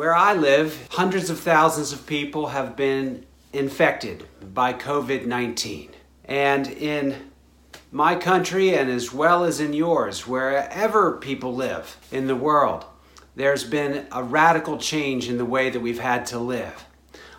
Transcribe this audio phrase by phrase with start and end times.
[0.00, 5.90] Where I live, hundreds of thousands of people have been infected by COVID 19.
[6.24, 7.30] And in
[7.92, 12.86] my country, and as well as in yours, wherever people live in the world,
[13.36, 16.86] there's been a radical change in the way that we've had to live.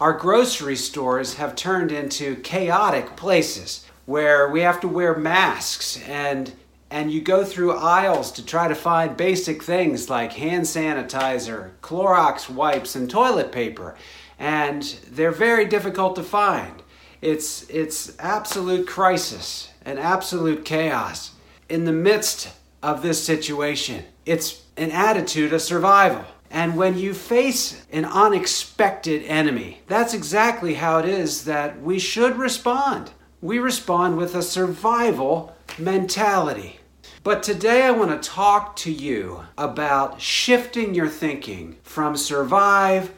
[0.00, 6.52] Our grocery stores have turned into chaotic places where we have to wear masks and
[6.90, 12.48] and you go through aisles to try to find basic things like hand sanitizer, Clorox
[12.48, 13.94] wipes, and toilet paper.
[14.38, 16.82] And they're very difficult to find.
[17.20, 21.32] It's, it's absolute crisis and absolute chaos.
[21.68, 26.24] In the midst of this situation, it's an attitude of survival.
[26.50, 32.36] And when you face an unexpected enemy, that's exactly how it is that we should
[32.36, 33.10] respond.
[33.42, 36.77] We respond with a survival mentality.
[37.24, 43.12] But today I want to talk to you about shifting your thinking from survive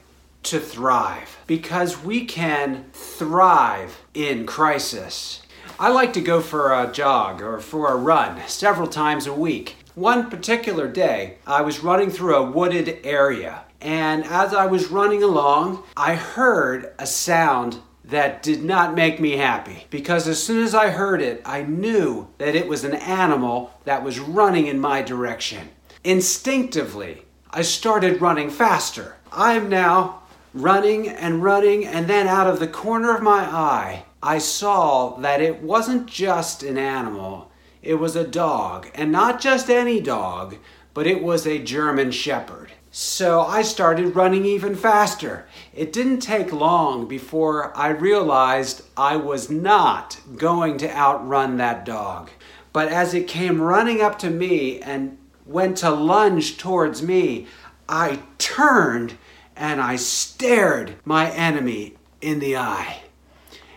[0.44, 5.42] to thrive because we can thrive in crisis.
[5.78, 9.76] I like to go for a jog or for a run several times a week.
[9.94, 15.22] One particular day, I was running through a wooded area, and as I was running
[15.22, 20.74] along, I heard a sound that did not make me happy because as soon as
[20.74, 25.02] I heard it, I knew that it was an animal that was running in my
[25.02, 25.70] direction.
[26.02, 29.16] Instinctively, I started running faster.
[29.32, 30.22] I am now
[30.54, 35.40] running and running, and then out of the corner of my eye, I saw that
[35.40, 37.50] it wasn't just an animal,
[37.82, 40.56] it was a dog, and not just any dog,
[40.92, 42.72] but it was a German Shepherd.
[42.92, 45.46] So I started running even faster.
[45.72, 52.30] It didn't take long before I realized I was not going to outrun that dog.
[52.72, 57.46] But as it came running up to me and went to lunge towards me,
[57.88, 59.16] I turned
[59.54, 63.02] and I stared my enemy in the eye.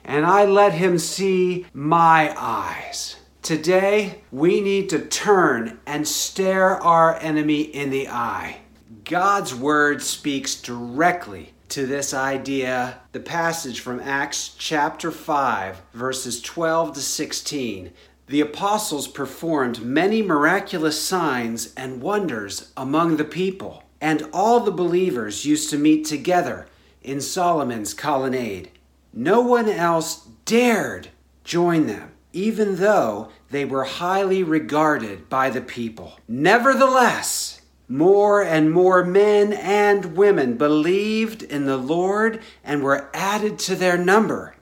[0.04, 3.18] And I let him see my eyes.
[3.44, 8.62] Today, we need to turn and stare our enemy in the eye.
[9.14, 13.00] God's word speaks directly to this idea.
[13.12, 17.94] The passage from Acts chapter 5, verses 12 to 16.
[18.26, 25.46] The apostles performed many miraculous signs and wonders among the people and all the believers
[25.46, 26.66] used to meet together
[27.04, 28.72] in Solomon's colonnade.
[29.14, 31.10] No one else dared
[31.44, 36.14] join them, even though they were highly regarded by the people.
[36.28, 43.76] Nevertheless, more and more men and women believed in the Lord and were added to
[43.76, 44.56] their number.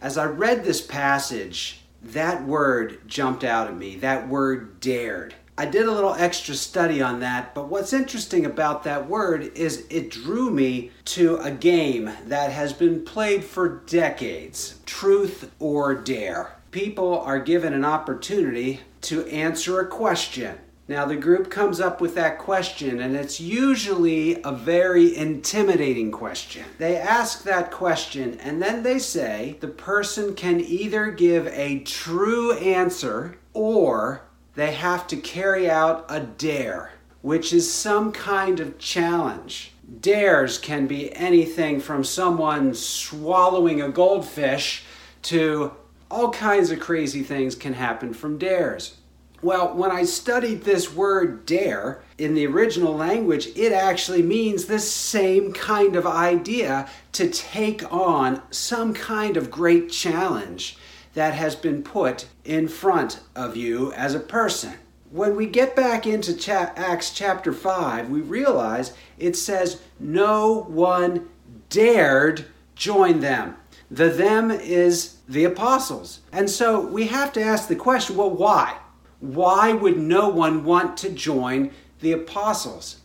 [0.00, 5.34] As I read this passage, that word jumped out at me, that word dared.
[5.58, 9.86] I did a little extra study on that, but what's interesting about that word is
[9.90, 16.54] it drew me to a game that has been played for decades truth or dare.
[16.70, 20.58] People are given an opportunity to answer a question.
[20.88, 26.64] Now, the group comes up with that question, and it's usually a very intimidating question.
[26.78, 32.54] They ask that question, and then they say the person can either give a true
[32.54, 34.22] answer or
[34.54, 39.72] they have to carry out a dare, which is some kind of challenge.
[40.00, 44.84] Dares can be anything from someone swallowing a goldfish
[45.22, 45.72] to
[46.10, 48.97] all kinds of crazy things can happen from dares.
[49.40, 54.90] Well, when I studied this word dare in the original language, it actually means this
[54.90, 60.76] same kind of idea to take on some kind of great challenge
[61.14, 64.74] that has been put in front of you as a person.
[65.10, 71.28] When we get back into cha- Acts chapter 5, we realize it says, No one
[71.70, 73.56] dared join them.
[73.90, 76.20] The them is the apostles.
[76.32, 78.76] And so we have to ask the question well, why?
[79.20, 83.00] Why would no one want to join the apostles?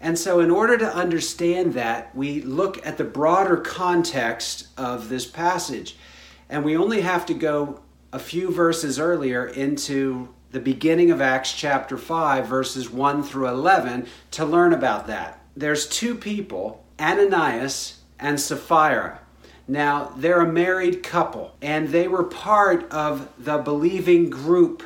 [0.00, 5.26] And so, in order to understand that, we look at the broader context of this
[5.26, 5.96] passage.
[6.48, 7.80] And we only have to go
[8.12, 14.06] a few verses earlier into the beginning of Acts chapter 5, verses 1 through 11,
[14.32, 15.40] to learn about that.
[15.56, 19.20] There's two people, Ananias and Sapphira.
[19.66, 24.82] Now, they're a married couple, and they were part of the believing group.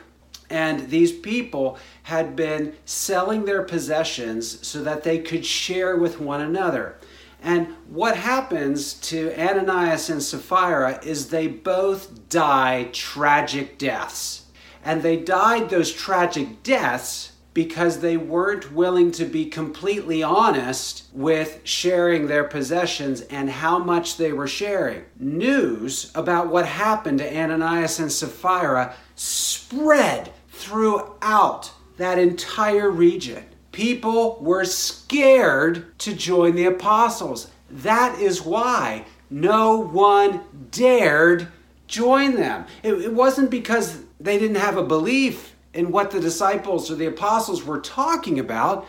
[0.50, 6.40] And these people had been selling their possessions so that they could share with one
[6.40, 6.96] another.
[7.42, 14.46] And what happens to Ananias and Sapphira is they both die tragic deaths.
[14.84, 21.58] And they died those tragic deaths because they weren't willing to be completely honest with
[21.64, 25.02] sharing their possessions and how much they were sharing.
[25.18, 33.44] News about what happened to Ananias and Sapphira spread throughout that entire region.
[33.72, 37.50] People were scared to join the apostles.
[37.70, 41.48] That is why no one dared
[41.86, 42.66] join them.
[42.82, 47.06] It, it wasn't because they didn't have a belief in what the disciples or the
[47.06, 48.86] apostles were talking about,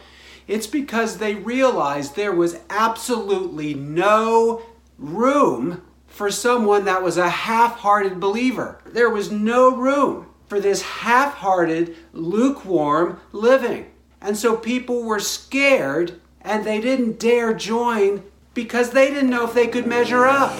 [0.47, 4.61] it's because they realized there was absolutely no
[4.97, 8.79] room for someone that was a half hearted believer.
[8.85, 13.91] There was no room for this half hearted, lukewarm living.
[14.21, 18.23] And so people were scared and they didn't dare join
[18.53, 20.51] because they didn't know if they could measure up.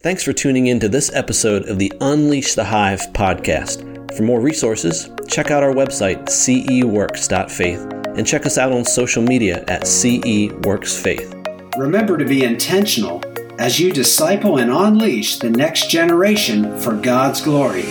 [0.00, 3.90] Thanks for tuning in to this episode of the Unleash the Hive podcast.
[4.14, 7.80] For more resources, check out our website, ceworks.faith,
[8.16, 11.76] and check us out on social media at ceworksfaith.
[11.78, 13.20] Remember to be intentional
[13.58, 17.84] as you disciple and unleash the next generation for God's glory.